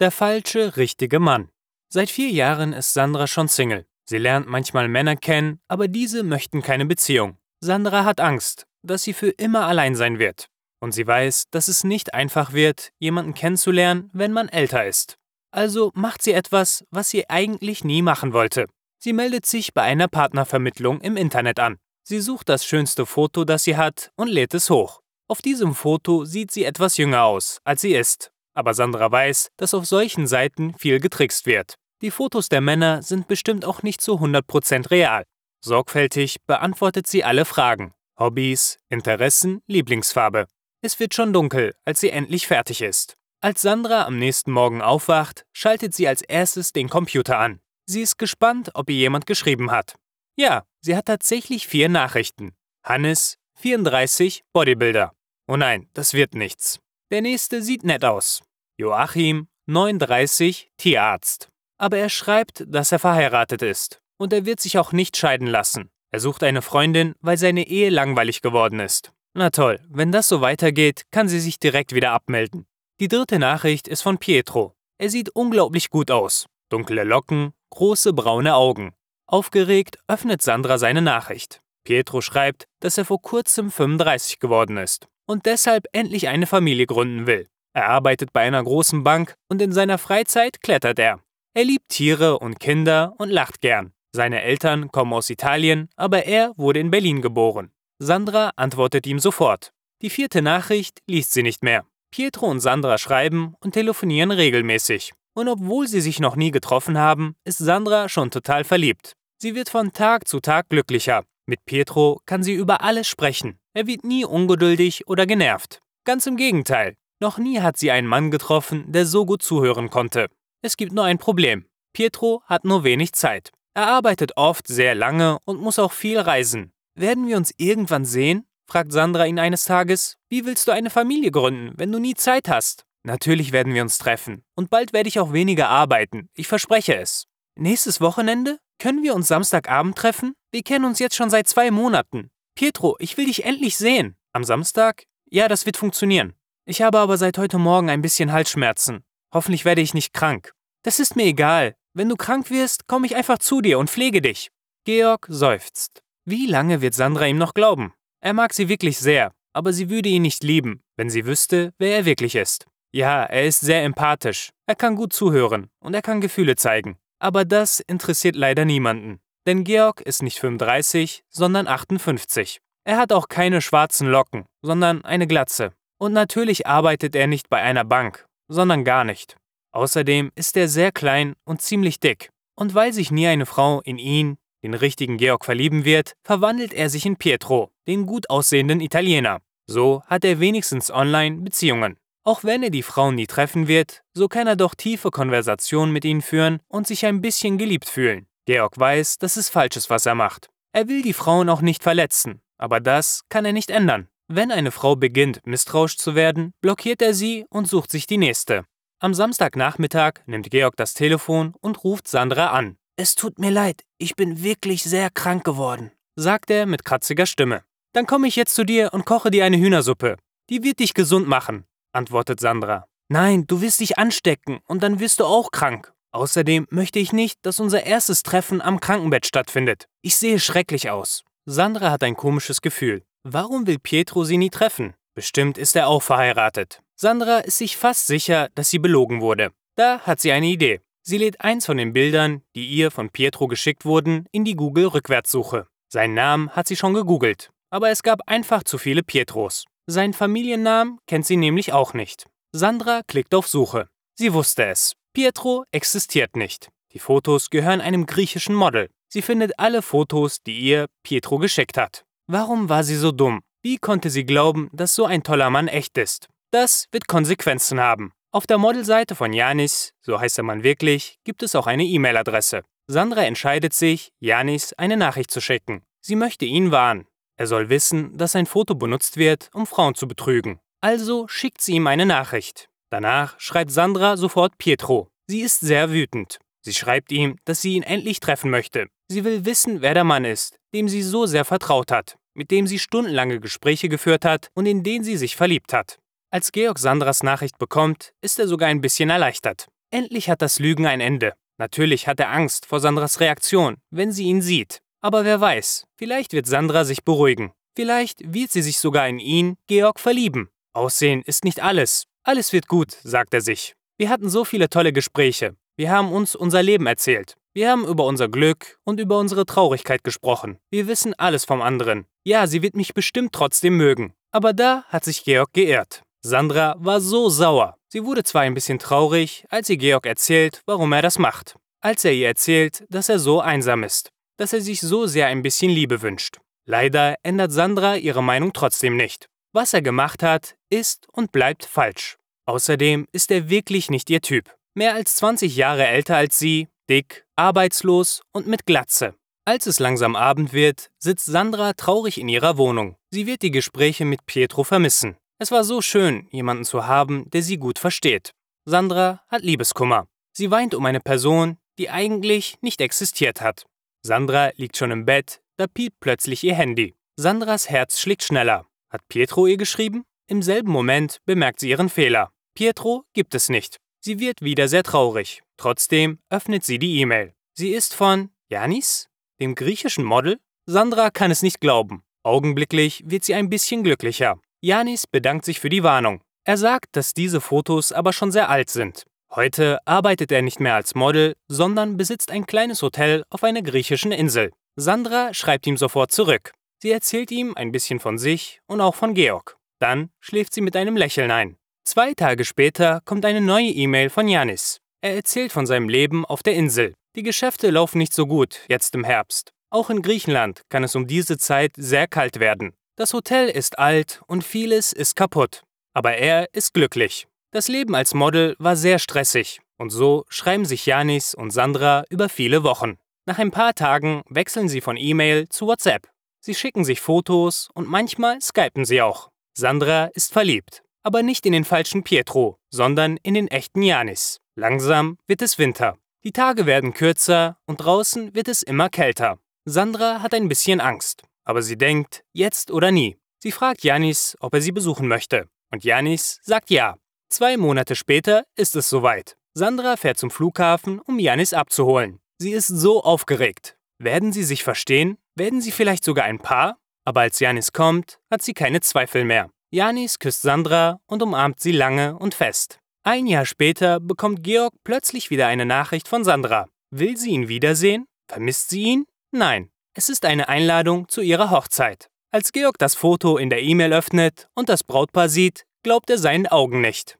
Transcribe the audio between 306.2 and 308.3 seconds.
wird Sandra sich beruhigen. Vielleicht